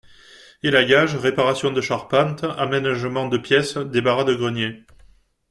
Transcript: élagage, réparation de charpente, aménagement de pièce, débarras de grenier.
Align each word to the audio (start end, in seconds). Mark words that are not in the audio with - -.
élagage, 0.63 1.13
réparation 1.15 1.71
de 1.71 1.79
charpente, 1.79 2.43
aménagement 2.57 3.27
de 3.27 3.37
pièce, 3.37 3.77
débarras 3.77 4.23
de 4.23 4.33
grenier. 4.33 4.81